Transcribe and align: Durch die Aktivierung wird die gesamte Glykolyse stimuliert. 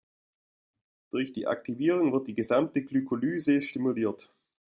Durch 1.11 1.31
die 1.31 1.45
Aktivierung 1.45 2.11
wird 2.11 2.25
die 2.27 2.33
gesamte 2.33 2.83
Glykolyse 2.83 3.61
stimuliert. 3.61 4.33